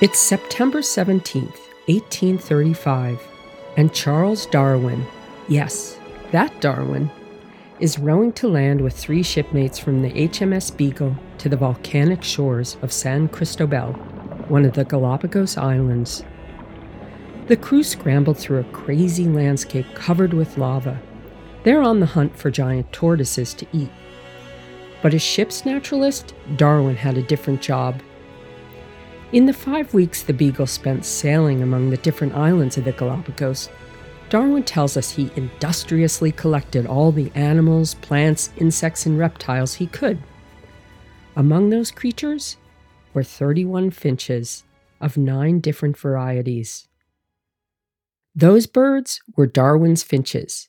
[0.00, 1.58] It's September 17th,
[1.88, 3.20] 1835,
[3.76, 5.04] and Charles Darwin,
[5.48, 5.98] yes,
[6.30, 7.10] that Darwin,
[7.80, 12.76] is rowing to land with three shipmates from the HMS Beagle to the volcanic shores
[12.82, 13.92] of San Cristobal,
[14.46, 16.22] one of the Galapagos Islands.
[17.48, 21.02] The crew scrambled through a crazy landscape covered with lava.
[21.64, 23.90] They're on the hunt for giant tortoises to eat.
[25.02, 28.00] But as ship's naturalist, Darwin had a different job.
[29.30, 33.68] In the five weeks the Beagle spent sailing among the different islands of the Galapagos,
[34.30, 40.18] Darwin tells us he industriously collected all the animals, plants, insects, and reptiles he could.
[41.36, 42.56] Among those creatures
[43.12, 44.64] were 31 finches
[44.98, 46.88] of nine different varieties.
[48.34, 50.68] Those birds were Darwin's finches.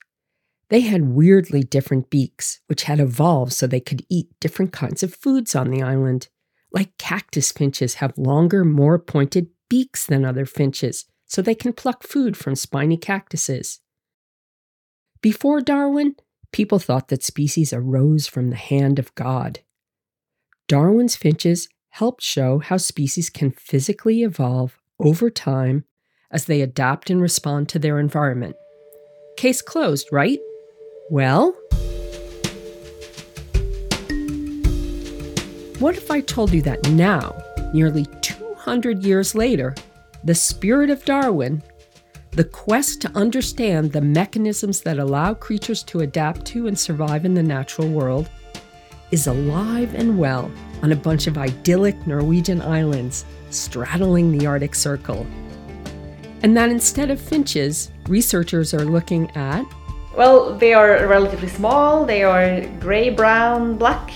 [0.67, 5.15] They had weirdly different beaks, which had evolved so they could eat different kinds of
[5.15, 6.27] foods on the island.
[6.71, 12.03] Like cactus finches have longer, more pointed beaks than other finches, so they can pluck
[12.03, 13.79] food from spiny cactuses.
[15.21, 16.15] Before Darwin,
[16.51, 19.59] people thought that species arose from the hand of God.
[20.67, 25.85] Darwin's finches helped show how species can physically evolve over time
[26.31, 28.55] as they adapt and respond to their environment.
[29.37, 30.39] Case closed, right?
[31.09, 31.57] Well,
[35.79, 37.41] what if I told you that now,
[37.73, 39.73] nearly 200 years later,
[40.25, 41.63] the spirit of Darwin,
[42.31, 47.33] the quest to understand the mechanisms that allow creatures to adapt to and survive in
[47.33, 48.29] the natural world,
[49.11, 50.51] is alive and well
[50.83, 55.25] on a bunch of idyllic Norwegian islands straddling the Arctic Circle.
[56.43, 59.65] And that instead of finches, researchers are looking at
[60.17, 64.11] well, they are relatively small, they are grey, brown, black.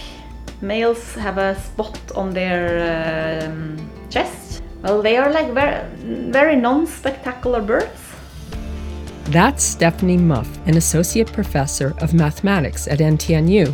[0.64, 3.78] Males have a spot on their um,
[4.10, 4.44] chest
[4.84, 5.88] well, they are like very,
[6.30, 8.02] very non-spectacular birds.
[9.32, 13.74] That's Stephanie Muff, an associate professor of mathematics at NTNU.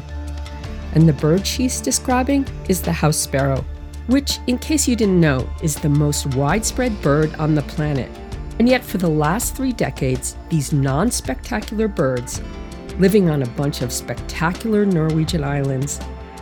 [0.94, 3.66] And the bird she's describing is the house sparrow,
[4.06, 8.12] which, in case you didn't know, is the most widespread bird on the planet.
[8.60, 12.40] And yet, for the last three decades, these non spectacular birds,
[13.00, 16.00] living on a bunch of spectacular Norwegian islands,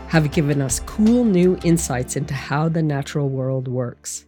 [0.08, 4.24] have given us cool new insights into how the natural world works.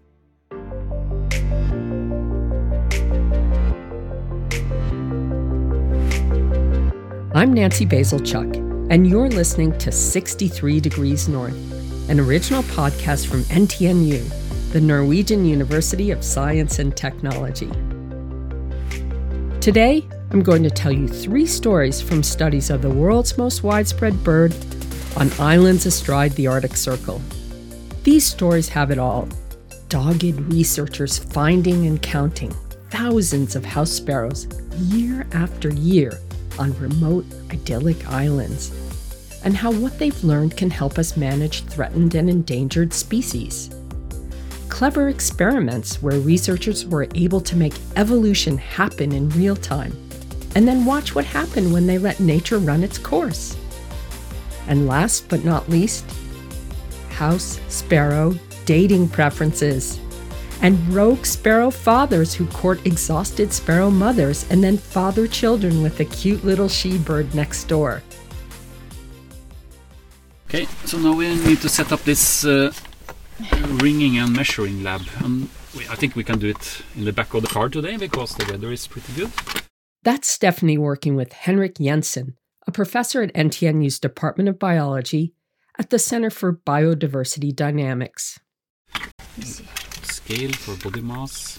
[7.32, 11.56] I'm Nancy Bazilchuk, and you're listening to 63 Degrees North,
[12.10, 17.70] an original podcast from NTNU, the Norwegian University of Science and Technology.
[19.62, 24.22] Today, I'm going to tell you three stories from studies of the world's most widespread
[24.22, 24.54] bird
[25.16, 27.20] on islands astride the Arctic Circle.
[28.02, 29.28] These stories have it all
[29.88, 30.22] dogged
[30.52, 32.54] researchers finding and counting
[32.90, 34.46] thousands of house sparrows
[34.78, 36.18] year after year
[36.58, 38.70] on remote, idyllic islands,
[39.44, 43.70] and how what they've learned can help us manage threatened and endangered species.
[44.68, 49.92] Clever experiments where researchers were able to make evolution happen in real time,
[50.54, 53.56] and then watch what happened when they let nature run its course.
[54.70, 56.06] And last but not least,
[57.10, 60.00] house sparrow dating preferences
[60.62, 66.04] and rogue sparrow fathers who court exhausted sparrow mothers and then father children with a
[66.04, 68.02] cute little she bird next door.
[70.46, 72.72] Okay, so now we need to set up this uh,
[73.82, 75.02] ringing and measuring lab.
[75.24, 77.96] And we, I think we can do it in the back of the car today
[77.96, 79.30] because the weather is pretty good.
[80.02, 82.36] That's Stephanie working with Henrik Jensen,
[82.70, 85.34] a professor at NTNU's Department of Biology
[85.76, 88.38] at the Center for Biodiversity Dynamics.
[89.42, 91.58] Scale for body mass.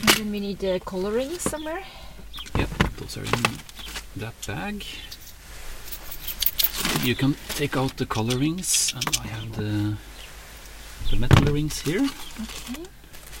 [0.00, 1.84] And then we need the coloring somewhere.
[2.58, 2.68] Yep,
[2.98, 3.42] those are in
[4.16, 4.84] that bag.
[6.58, 9.96] So you can take out the colorings, and I have the
[11.10, 12.02] the metal rings here.
[12.42, 12.82] Okay.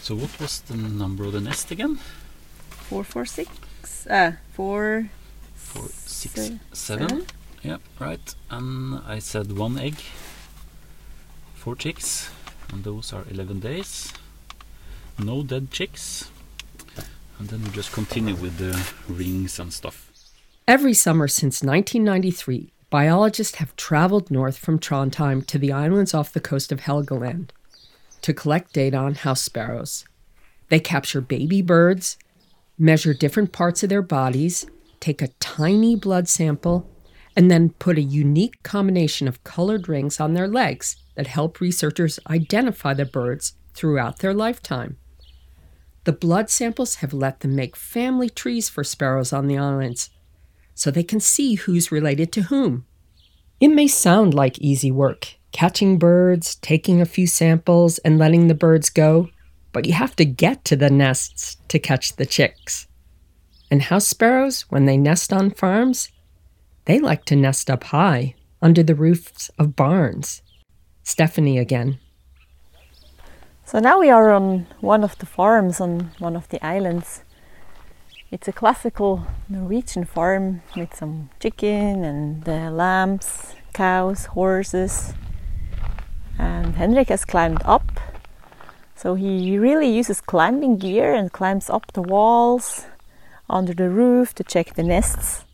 [0.00, 1.98] So what was the number of the nest again?
[2.86, 3.50] Four four six.
[4.06, 5.10] Uh, four.
[5.70, 6.60] Four six seven.
[6.72, 7.26] seven.
[7.62, 8.34] Yep, right.
[8.50, 9.96] And I said one egg,
[11.54, 12.30] four chicks,
[12.72, 14.12] and those are 11 days.
[15.18, 16.30] No dead chicks.
[17.38, 18.74] And then we just continue with the
[19.12, 20.10] rings and stuff.
[20.66, 26.40] Every summer since 1993, biologists have traveled north from Trondheim to the islands off the
[26.40, 27.50] coast of Helgeland
[28.22, 30.04] to collect data on house sparrows.
[30.68, 32.16] They capture baby birds,
[32.78, 34.66] measure different parts of their bodies,
[35.02, 36.88] take a tiny blood sample,
[37.36, 42.18] and then put a unique combination of colored rings on their legs that help researchers
[42.30, 44.96] identify the birds throughout their lifetime.
[46.04, 50.10] The blood samples have let them make family trees for sparrows on the islands
[50.74, 52.86] so they can see who's related to whom.
[53.60, 58.54] It may sound like easy work, catching birds, taking a few samples, and letting the
[58.54, 59.28] birds go,
[59.72, 62.88] but you have to get to the nests to catch the chicks.
[63.72, 66.10] And house sparrows, when they nest on farms,
[66.84, 70.42] they like to nest up high, under the roofs of barns.
[71.04, 71.98] Stephanie again.
[73.64, 77.22] So now we are on one of the farms on one of the islands.
[78.30, 85.14] It's a classical Norwegian farm with some chicken and uh, lambs, cows, horses.
[86.38, 87.90] And Henrik has climbed up.
[88.96, 92.84] So he really uses climbing gear and climbs up the walls,
[93.52, 95.44] under the roof to check the nests.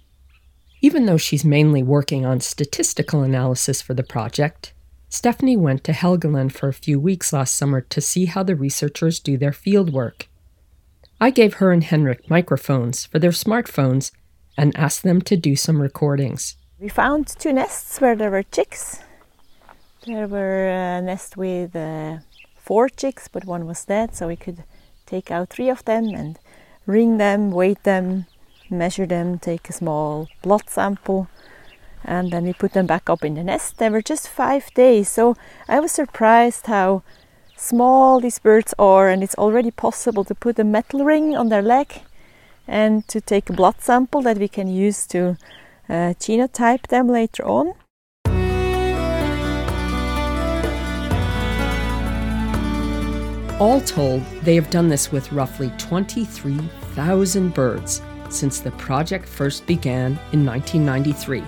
[0.81, 4.73] Even though she's mainly working on statistical analysis for the project,
[5.09, 9.19] Stephanie went to Helgeland for a few weeks last summer to see how the researchers
[9.19, 10.29] do their field work.
[11.21, 14.12] I gave her and Henrik microphones for their smartphones
[14.56, 16.56] and asked them to do some recordings.
[16.79, 19.00] We found two nests where there were chicks.
[20.06, 22.19] There were a nest with uh,
[22.56, 24.62] four chicks, but one was dead, so we could
[25.06, 26.39] take out three of them and
[26.88, 28.25] ring them, weight them,
[28.70, 31.29] measure them, take a small blood sample,
[32.02, 33.76] and then we put them back up in the nest.
[33.76, 35.37] They were just five days, so
[35.69, 37.02] I was surprised how
[37.56, 41.62] small these birds are, and it's already possible to put a metal ring on their
[41.62, 42.00] leg
[42.67, 45.37] and to take a blood sample that we can use to
[45.90, 47.75] uh, genotype them later on.
[53.61, 55.70] All told, they have done this with roughly
[56.99, 61.45] 23,000 birds since the project first began in 1993.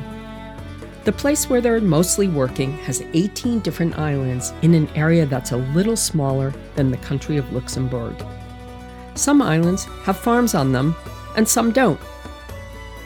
[1.03, 5.57] The place where they're mostly working has 18 different islands in an area that's a
[5.75, 8.15] little smaller than the country of Luxembourg.
[9.17, 10.95] Some islands have farms on them,
[11.37, 11.99] and some don't.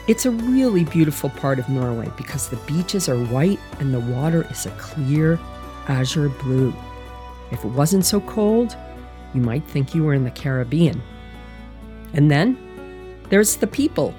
[0.07, 4.45] It's a really beautiful part of Norway because the beaches are white and the water
[4.51, 5.39] is a clear
[5.87, 6.75] azure blue.
[7.51, 8.77] If it wasn't so cold,
[9.33, 11.01] you might think you were in the Caribbean.
[12.15, 12.57] And then
[13.29, 14.13] there's the people.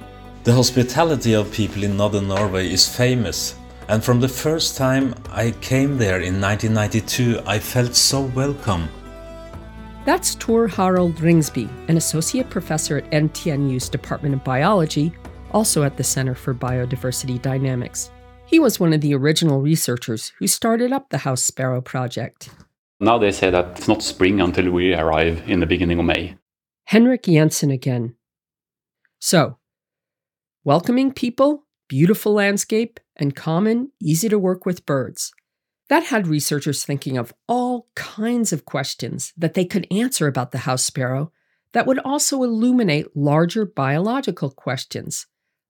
[0.44, 3.56] The hospitality of people in northern Norway is famous.
[3.88, 8.88] And from the first time I came there in 1992, I felt so welcome.
[10.04, 15.12] That's Tor Harald Ringsby, an associate professor at NTNU's Department of Biology,
[15.50, 18.10] also at the Center for Biodiversity Dynamics.
[18.46, 22.50] He was one of the original researchers who started up the House Sparrow Project.
[23.00, 26.36] Now they say that it's not spring until we arrive in the beginning of May.
[26.86, 28.14] Henrik Jensen again.
[29.18, 29.58] So,
[30.64, 35.32] welcoming people, beautiful landscape, and common, easy to work with birds.
[35.88, 40.58] That had researchers thinking of all kinds of questions that they could answer about the
[40.58, 41.32] house sparrow
[41.72, 45.26] that would also illuminate larger biological questions,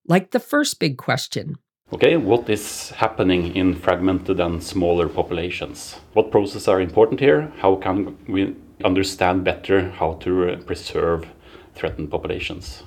[0.07, 1.57] like the first big question
[1.93, 5.95] Okay, what is happening in fragmented and smaller populations?
[6.15, 7.53] What processes are important here?
[7.59, 11.26] How can we understand better how to preserve
[11.75, 12.82] threatened populations?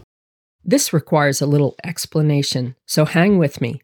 [0.64, 3.82] This requires a little explanation, so hang with me.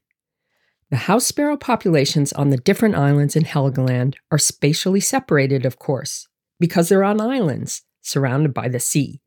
[0.92, 6.28] The house sparrow populations on the different islands in Helgeland are spatially separated, of course,
[6.60, 9.22] because they're on islands surrounded by the sea.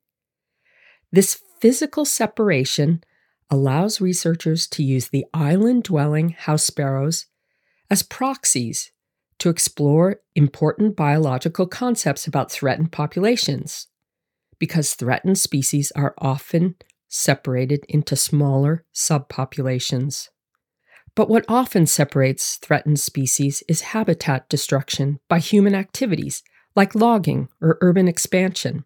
[1.11, 3.03] This physical separation
[3.51, 7.27] allows researchers to use the island dwelling house sparrows
[7.91, 8.93] as proxies
[9.39, 13.87] to explore important biological concepts about threatened populations,
[14.59, 16.75] because threatened species are often
[17.09, 20.29] separated into smaller subpopulations.
[21.15, 26.43] But what often separates threatened species is habitat destruction by human activities
[26.77, 28.85] like logging or urban expansion.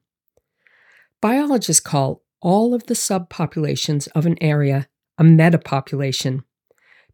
[1.21, 6.42] Biologists call all of the subpopulations of an area a metapopulation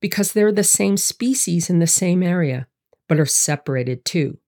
[0.00, 2.68] because they're the same species in the same area,
[3.08, 4.38] but are separated too.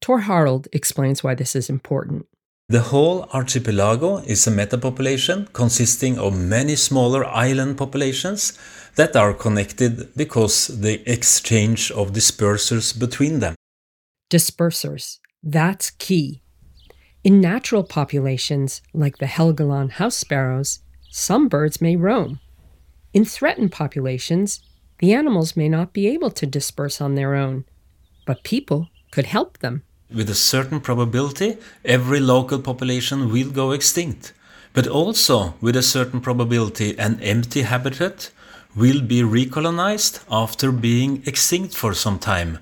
[0.00, 2.26] Tor Harald explains why this is important.
[2.68, 8.58] The whole archipelago is a metapopulation consisting of many smaller island populations
[8.96, 13.54] that are connected because the exchange of dispersers between them.
[14.30, 16.42] Dispersers, that's key.
[17.22, 20.80] In natural populations, like the Helgeland house sparrows,
[21.10, 22.40] some birds may roam.
[23.12, 24.60] In threatened populations,
[24.98, 27.64] the animals may not be able to disperse on their own,
[28.26, 29.82] but people could help them.
[30.12, 34.32] With a certain probability, every local population will go extinct.
[34.72, 38.30] But also, with a certain probability, an empty habitat
[38.76, 42.58] will be recolonized after being extinct for some time.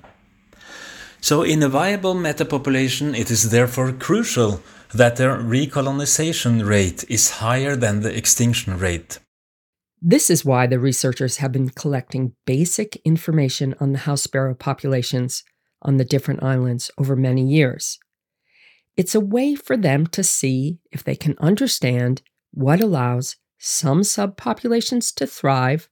[1.19, 4.61] So, in a viable metapopulation, it is therefore crucial
[4.93, 9.19] that the recolonization rate is higher than the extinction rate.
[10.01, 15.43] This is why the researchers have been collecting basic information on the house sparrow populations
[15.81, 17.97] on the different islands over many years.
[18.95, 22.21] It's a way for them to see if they can understand
[22.51, 25.89] what allows some subpopulations to thrive,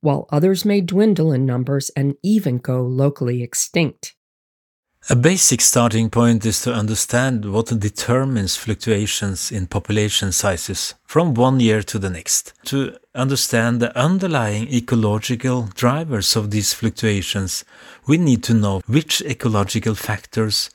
[0.00, 4.15] while others may dwindle in numbers and even go locally extinct.
[5.08, 11.60] A basic starting point is to understand what determines fluctuations in population sizes from one
[11.60, 12.54] year to the next.
[12.64, 17.64] To understand the underlying ecological drivers of these fluctuations,
[18.08, 20.70] we need to know which ecological factors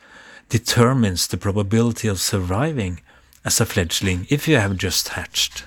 [0.47, 3.01] determines the probability of surviving
[3.43, 5.65] as a fledgling if you have just hatched.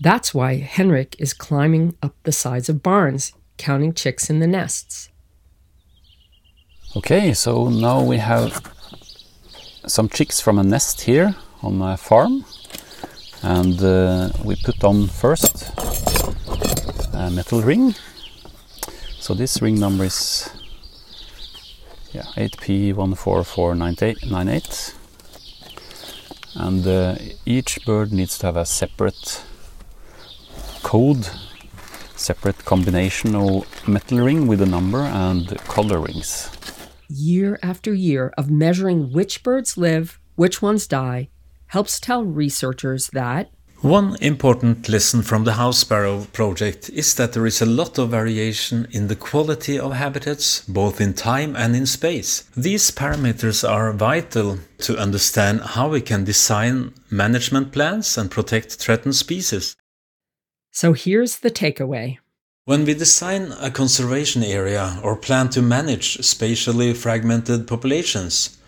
[0.00, 5.10] That's why Henrik is climbing up the sides of barns, counting chicks in the nests.
[6.96, 8.72] Okay, so now we have
[9.86, 12.46] some chicks from a nest here on my farm,
[13.42, 15.70] and uh, we put on first
[17.12, 17.94] a metal ring.
[19.20, 20.48] So this ring number is
[22.14, 24.94] yeah 8P14498,
[26.54, 29.42] and uh, each bird needs to have a separate
[30.82, 31.28] code,
[32.14, 36.55] separate combination of metal ring with a number and color rings
[37.08, 41.28] year after year of measuring which birds live, which ones die,
[41.68, 43.50] helps tell researchers that
[43.82, 48.10] one important lesson from the House Sparrow project is that there is a lot of
[48.10, 52.44] variation in the quality of habitats, both in time and in space.
[52.56, 59.14] These parameters are vital to understand how we can design management plans and protect threatened
[59.14, 59.76] species.
[60.72, 62.18] So here's the takeaway
[62.66, 68.58] when we design a conservation area or plan to manage spatially fragmented populations,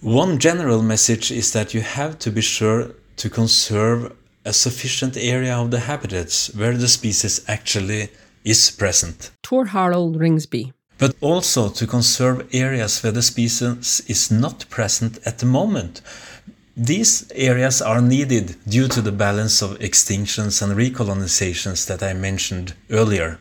[0.00, 4.16] one general message is that you have to be sure to conserve
[4.46, 8.08] a sufficient area of the habitats where the species actually
[8.44, 9.30] is present.
[9.42, 10.72] Tor Harald Ringsby.
[10.96, 16.00] But also to conserve areas where the species is not present at the moment,
[16.76, 22.74] these areas are needed due to the balance of extinctions and recolonizations that I mentioned
[22.90, 23.38] earlier.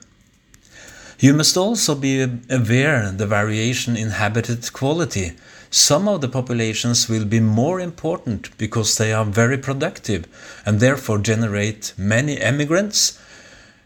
[1.19, 5.33] You must also be aware the variation in habitat quality.
[5.69, 10.27] Some of the populations will be more important because they are very productive
[10.65, 13.17] and therefore generate many emigrants.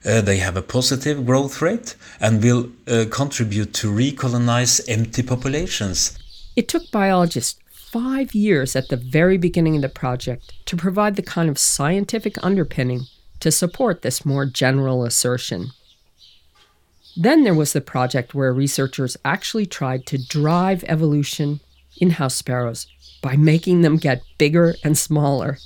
[0.05, 6.17] Uh, they have a positive growth rate and will uh, contribute to recolonize empty populations.
[6.55, 7.59] It took biologists
[7.95, 12.35] five years at the very beginning of the project to provide the kind of scientific
[12.43, 13.03] underpinning
[13.39, 15.67] to support this more general assertion.
[17.15, 21.61] Then there was the project where researchers actually tried to drive evolution
[21.95, 22.85] in house sparrows
[23.21, 25.57] by making them get bigger and smaller.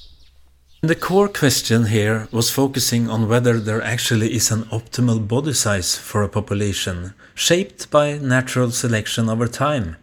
[0.81, 5.97] The core question here was focusing on whether there actually is an optimal body size
[5.97, 9.95] for a population, shaped by natural selection over time.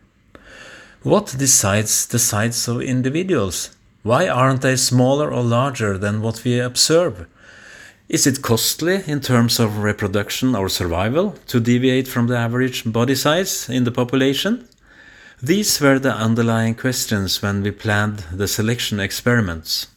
[1.03, 3.77] What decides the size of individuals?
[4.03, 7.27] Why aren't they smaller or larger than what we observe?
[8.09, 13.17] Is it costly in terms of reproduction or survival to deviate from the average body
[13.17, 14.69] size in the population?
[15.43, 19.89] These were the underlying questions when we planned the selection experiments.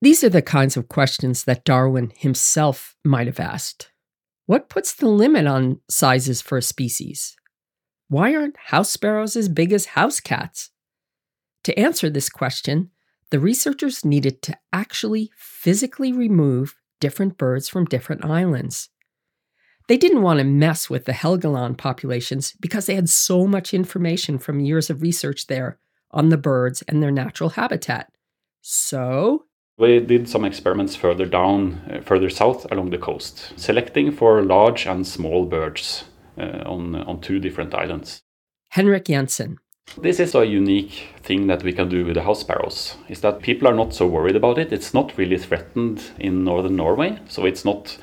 [0.00, 3.90] These are the kinds of questions that Darwin himself might have asked.
[4.46, 7.36] What puts the limit on sizes for a species?
[8.08, 10.70] Why aren't house sparrows as big as house cats?
[11.64, 12.90] To answer this question,
[13.30, 18.88] the researchers needed to actually physically remove different birds from different islands.
[19.88, 24.38] They didn't want to mess with the Helgeland populations because they had so much information
[24.38, 25.78] from years of research there
[26.10, 28.10] on the birds and their natural habitat.
[28.62, 29.44] So,
[29.76, 34.86] we did some experiments further down, uh, further south along the coast, selecting for large
[34.86, 36.04] and small birds
[36.38, 38.22] Uh, on, uh, on two different islands.
[38.68, 39.58] Henrik Jensen.
[40.00, 43.42] This is a unique thing that we can do with the house sparrows, is that
[43.42, 44.72] people are not so worried about it.
[44.72, 47.98] It's not really threatened in northern Norway, so it's not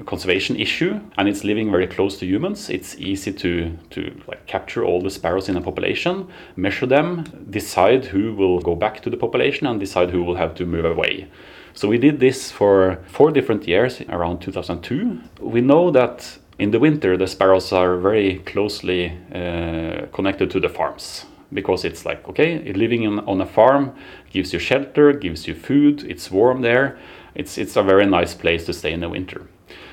[0.00, 2.68] a conservation issue and it's living very close to humans.
[2.68, 6.26] It's easy to, to like capture all the sparrows in a population,
[6.56, 10.54] measure them, decide who will go back to the population and decide who will have
[10.56, 11.28] to move away.
[11.74, 15.20] So we did this for four different years around 2002.
[15.40, 20.68] We know that in the winter, the sparrows are very closely uh, connected to the
[20.68, 23.94] farms because it's like okay, living in, on a farm
[24.30, 26.98] gives you shelter, gives you food, it's warm there.
[27.34, 29.46] It's it's a very nice place to stay in the winter.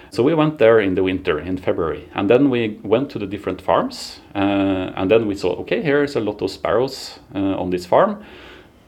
[0.09, 3.25] So we went there in the winter, in February, and then we went to the
[3.25, 7.39] different farms, uh, and then we saw, okay, here is a lot of sparrows uh,
[7.39, 8.23] on this farm.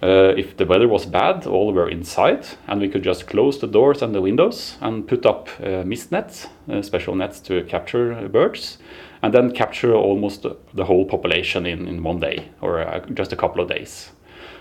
[0.04, 3.68] Uh, if the weather was bad, all were inside, and we could just close the
[3.68, 8.28] doors and the windows and put up uh, mist nets, uh, special nets to capture
[8.30, 8.78] birds,
[9.24, 13.36] and then capture almost the whole population in, in one day or uh, just a
[13.36, 14.12] couple of days.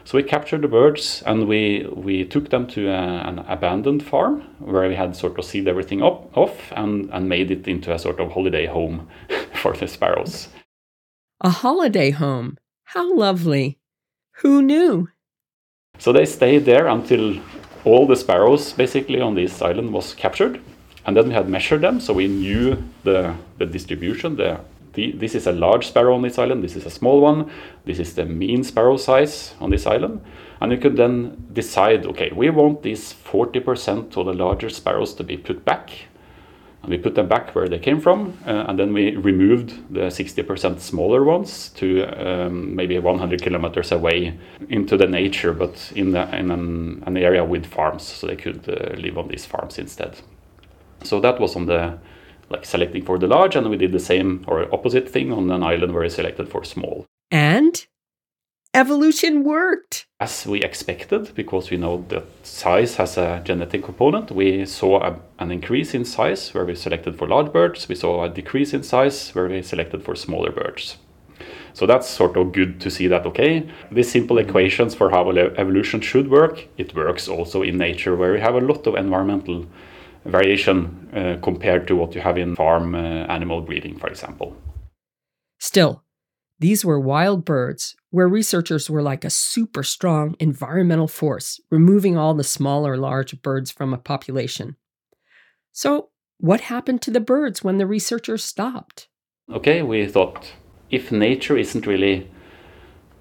[0.04, 4.42] So we captured the birds and we, we took them to a, an abandoned farm
[4.58, 7.98] where we had sort of sealed everything up, off and, and made it into a
[7.98, 9.08] sort of holiday home
[9.54, 10.48] for the sparrows.
[11.40, 12.58] A holiday home.
[12.84, 13.78] How lovely.
[14.42, 15.08] Who knew?
[15.98, 17.40] So they stayed there until
[17.84, 20.60] all the sparrows basically on this island was captured.
[21.06, 24.60] And then we had measured them, so we knew the, the distribution, the
[24.94, 27.50] the, this is a large sparrow on this island, this is a small one,
[27.84, 30.20] this is the mean sparrow size on this island.
[30.60, 35.24] And you could then decide, okay, we want these 40% of the larger sparrows to
[35.24, 35.90] be put back.
[36.84, 40.10] And we put them back where they came from, uh, and then we removed the
[40.10, 44.38] 60% smaller ones to um, maybe 100 kilometers away
[44.68, 48.68] into the nature, but in, the, in an, an, area with farms, so they could
[48.68, 50.18] uh, live on these farms instead.
[51.04, 51.98] So that was on the
[52.50, 55.62] like selecting for the large, and we did the same or opposite thing on an
[55.62, 57.06] island where we selected for small.
[57.30, 57.86] And
[58.74, 60.06] evolution worked.
[60.20, 65.20] As we expected, because we know that size has a genetic component, we saw a,
[65.38, 68.82] an increase in size where we selected for large birds, we saw a decrease in
[68.82, 70.98] size where we selected for smaller birds.
[71.72, 76.00] So that's sort of good to see that, okay, these simple equations for how evolution
[76.00, 79.66] should work, it works also in nature where we have a lot of environmental
[80.24, 84.56] variation uh, compared to what you have in farm uh, animal breeding, for example.
[85.58, 86.03] Still,
[86.58, 92.34] these were wild birds where researchers were like a super strong environmental force, removing all
[92.34, 94.76] the smaller, large birds from a population.
[95.72, 99.08] So, what happened to the birds when the researchers stopped?
[99.52, 100.52] Okay, we thought
[100.90, 102.28] if nature isn't really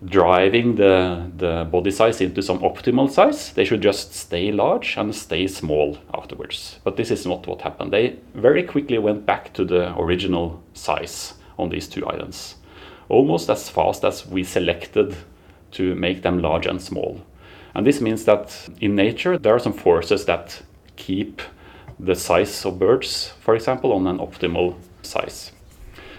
[0.05, 3.53] driving the, the body size into some optimal size.
[3.53, 6.79] They should just stay large and stay small afterwards.
[6.83, 7.93] But this is not what happened.
[7.93, 12.55] They very quickly went back to the original size on these two islands,
[13.09, 15.15] almost as fast as we selected
[15.71, 17.21] to make them large and small.
[17.75, 20.61] And this means that in nature, there are some forces that
[20.95, 21.41] keep
[21.99, 25.51] the size of birds, for example, on an optimal size.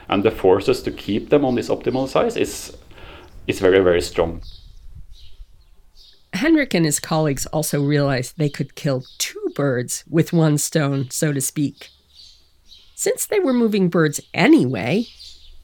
[0.09, 2.77] And the forces to keep them on this optimal size is
[3.47, 4.43] is very, very strong.
[6.33, 11.33] Henrik and his colleagues also realized they could kill two birds with one stone, so
[11.33, 11.91] to speak.
[12.95, 15.07] Since they were moving birds anyway,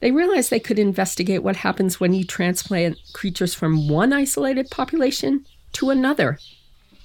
[0.01, 5.45] they realized they could investigate what happens when you transplant creatures from one isolated population
[5.73, 6.39] to another,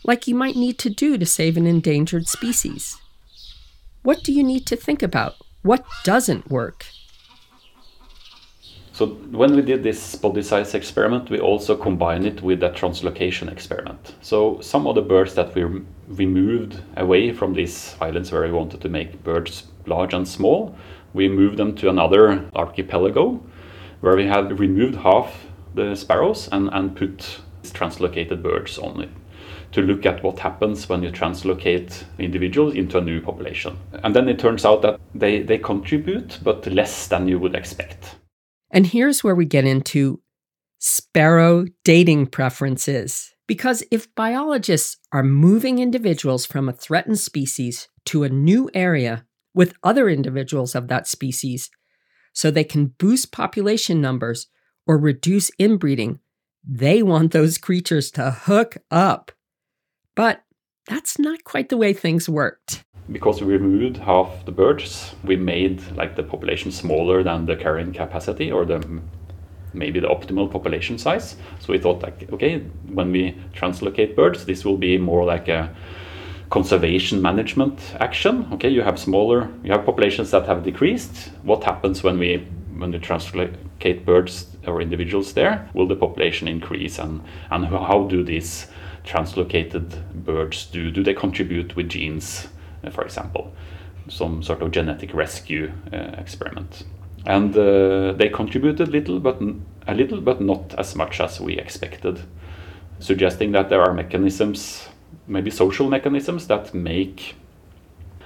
[0.02, 2.98] like you might need to do to save an endangered species.
[4.02, 5.34] What do you need to think about?
[5.62, 6.86] What doesn't work?
[8.92, 13.52] So when we did this body size experiment, we also combined it with a translocation
[13.52, 14.14] experiment.
[14.22, 15.64] So some of the birds that we
[16.08, 20.74] removed away from these islands where we wanted to make birds large and small,
[21.16, 23.42] we moved them to another archipelago
[24.00, 29.10] where we had removed half the sparrows and, and put translocated birds on it
[29.72, 33.76] to look at what happens when you translocate individuals into a new population.
[34.04, 38.16] And then it turns out that they, they contribute, but less than you would expect.
[38.70, 40.20] And here's where we get into
[40.78, 43.32] sparrow dating preferences.
[43.46, 49.24] Because if biologists are moving individuals from a threatened species to a new area
[49.56, 51.70] with other individuals of that species
[52.32, 54.46] so they can boost population numbers
[54.86, 56.20] or reduce inbreeding,
[56.62, 59.32] they want those creatures to hook up.
[60.14, 60.44] But
[60.86, 65.80] that's not quite the way things worked because we removed half the birds, we made
[65.96, 68.84] like the population smaller than the carrying capacity or the
[69.72, 71.36] maybe the optimal population size.
[71.60, 75.74] So we thought like, okay, when we translocate birds, this will be more like a
[76.50, 78.46] conservation management action.
[78.52, 81.30] Okay, you have smaller, you have populations that have decreased.
[81.42, 82.46] What happens when we
[82.78, 85.68] when we translocate birds or individuals there?
[85.74, 88.66] Will the population increase and and how do these
[89.04, 90.90] translocated birds do?
[90.90, 92.48] Do they contribute with genes?
[92.84, 93.52] Uh, for example,
[94.08, 96.84] some sort of genetic rescue uh, experiment.
[97.26, 99.40] And uh, they contributed little, but
[99.88, 102.20] a little, but not as much as we expected,
[103.00, 104.88] suggesting that there are mechanisms,
[105.26, 107.34] maybe social mechanisms, that make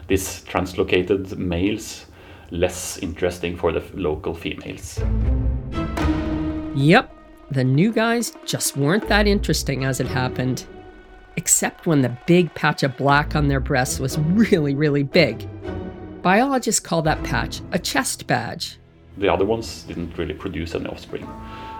[0.08, 2.06] these translocated males
[2.50, 4.98] less interesting for the local females.
[6.74, 7.14] Yep,
[7.50, 10.66] the new guys just weren't that interesting as it happened
[11.36, 15.48] except when the big patch of black on their breasts was really, really big.
[16.22, 18.78] Biologists call that patch a chest badge.
[19.16, 21.26] The other ones didn't really produce any offspring.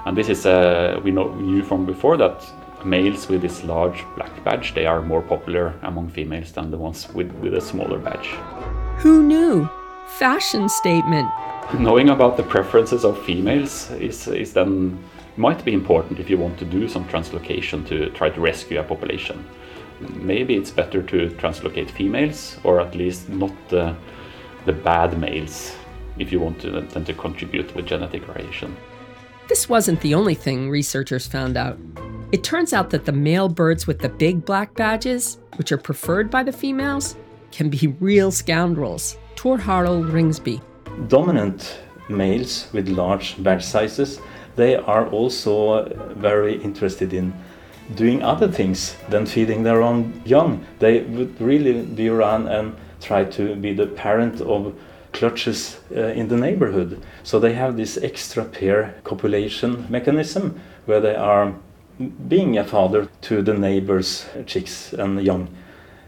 [0.06, 2.42] And this is, uh, we know, knew from before that
[2.84, 7.08] males with this large black badge, they are more popular among females than the ones
[7.14, 8.28] with, with a smaller badge.
[8.98, 9.68] Who knew?
[10.18, 11.28] Fashion statement.
[11.78, 14.98] Knowing about the preferences of females is, is then
[15.36, 18.82] might be important if you want to do some translocation to try to rescue a
[18.82, 19.44] population.
[20.00, 23.94] Maybe it's better to translocate females or at least not the,
[24.66, 25.74] the bad males
[26.18, 28.76] if you want to, then to contribute with genetic variation.
[29.48, 31.78] This wasn't the only thing researchers found out.
[32.32, 36.30] It turns out that the male birds with the big black badges, which are preferred
[36.30, 37.16] by the females,
[37.50, 39.18] can be real scoundrels.
[39.34, 40.62] Tor Harald Ringsby.
[41.08, 44.20] Dominant males with large badge sizes,
[44.54, 47.34] they are also very interested in
[47.96, 50.64] doing other things than feeding their own young.
[50.78, 54.72] They would really be around and try to be the parent of
[55.12, 57.02] clutches uh, in the neighborhood.
[57.24, 61.56] So they have this extra pair copulation mechanism where they are
[62.28, 65.48] being a father to the neighbors' chicks and young.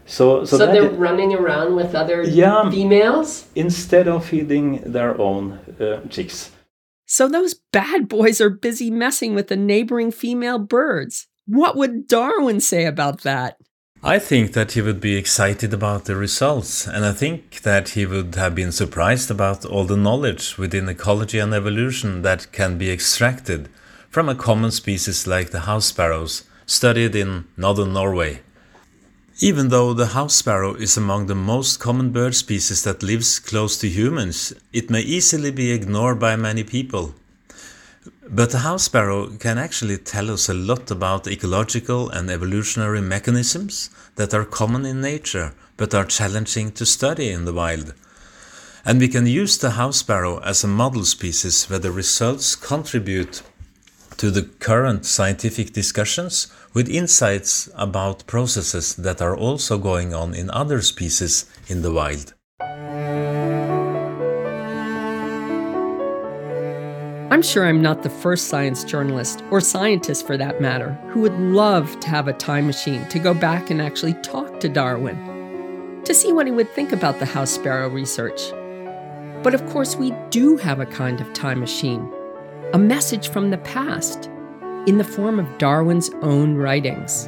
[0.05, 5.53] So, so, so they're running around with other yeah, females instead of feeding their own
[5.79, 6.51] uh, chicks.
[7.05, 11.27] So those bad boys are busy messing with the neighboring female birds.
[11.45, 13.57] What would Darwin say about that?
[14.05, 18.05] I think that he would be excited about the results, and I think that he
[18.05, 22.91] would have been surprised about all the knowledge within ecology and evolution that can be
[22.91, 23.69] extracted
[24.13, 28.41] from a common species like the house sparrows, studied in northern Norway.
[29.39, 33.75] Even though the house sparrow is among the most common bird species that lives close
[33.75, 37.15] to humans, it may easily be ignored by many people.
[38.29, 43.89] But the house sparrow can actually tell us a lot about ecological and evolutionary mechanisms
[44.15, 47.95] that are common in nature but are challenging to study in the wild.
[48.85, 53.41] And we can use the house sparrow as a model species where the results contribute
[54.17, 60.49] to the current scientific discussions with insights about processes that are also going on in
[60.49, 62.33] other species in the wild.
[67.31, 71.33] I'm sure I'm not the first science journalist, or scientist for that matter, who would
[71.39, 76.13] love to have a time machine to go back and actually talk to Darwin, to
[76.13, 78.39] see what he would think about the house sparrow research.
[79.41, 82.07] But of course, we do have a kind of time machine,
[82.73, 84.31] a message from the past,
[84.87, 87.27] in the form of Darwin's own writings.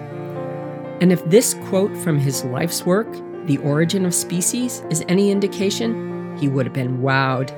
[1.01, 3.07] And if this quote from his life's work,
[3.45, 7.51] The Origin of Species, is any indication, he would have been wowed.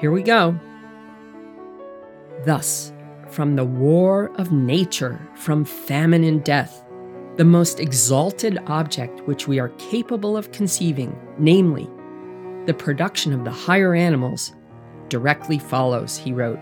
[0.00, 0.58] Here we go.
[2.46, 2.94] Thus,
[3.28, 6.82] from the war of nature, from famine and death,
[7.36, 11.90] the most exalted object which we are capable of conceiving, namely,
[12.64, 14.54] the production of the higher animals,
[15.08, 16.58] directly follows, he wrote.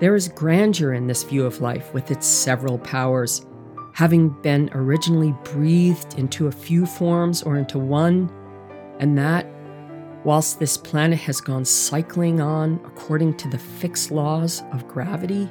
[0.00, 3.46] There is grandeur in this view of life with its several powers,
[3.94, 8.30] having been originally breathed into a few forms or into one,
[8.98, 9.46] and that
[10.26, 15.48] Whilst this planet has gone cycling on according to the fixed laws of gravity,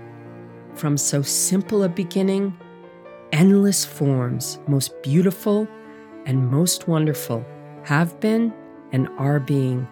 [0.74, 2.54] from so simple a beginning,
[3.32, 5.66] endless forms, most beautiful
[6.26, 7.46] and most wonderful,
[7.86, 8.54] have been
[8.92, 9.88] and are being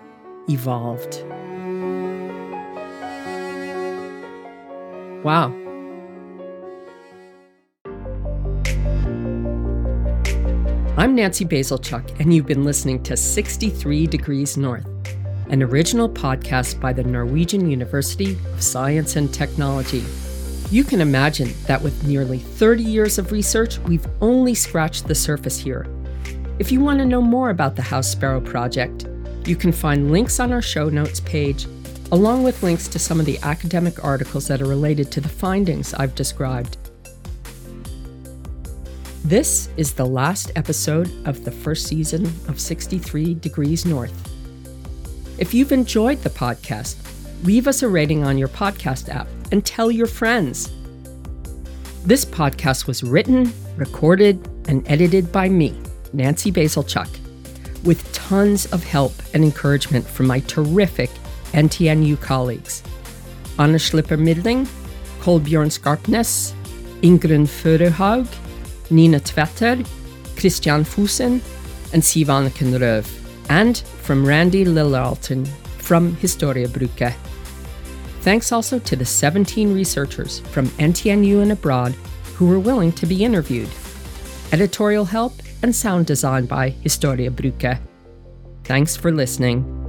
[0.49, 1.23] evolved.
[5.23, 5.53] Wow.
[10.95, 14.85] I'm Nancy Bazilchuk, and you've been listening to 63 Degrees North,
[15.49, 20.03] an original podcast by the Norwegian University of Science and Technology.
[20.69, 25.57] You can imagine that with nearly 30 years of research, we've only scratched the surface
[25.57, 25.87] here.
[26.59, 29.05] If you want to know more about the House Sparrow Project,
[29.47, 31.65] you can find links on our show notes page,
[32.11, 35.93] along with links to some of the academic articles that are related to the findings
[35.93, 36.77] I've described.
[39.25, 44.13] This is the last episode of the first season of 63 Degrees North.
[45.39, 46.97] If you've enjoyed the podcast,
[47.43, 50.71] leave us a rating on your podcast app and tell your friends.
[52.05, 57.07] This podcast was written, recorded, and edited by me, Nancy Bazilchuk,
[57.83, 61.09] with tons of help and encouragement from my terrific
[61.53, 62.83] NTNU colleagues
[63.59, 64.67] Anna Schlipper Midling,
[65.19, 66.53] Kolbjørn Skarpnes,
[67.01, 68.27] Ingrun Førehaug,
[68.89, 69.85] Nina Tvetter,
[70.35, 71.41] Christian Fusen,
[71.93, 73.07] and Sivan Røv,
[73.49, 77.13] and from Randy Lillalton from Historia Historiebruket.
[78.21, 81.93] Thanks also to the 17 researchers from NTNU and abroad
[82.35, 83.69] who were willing to be interviewed.
[84.51, 87.79] Editorial help and sound design by Historiebruket.
[88.63, 89.82] Thanks for listening.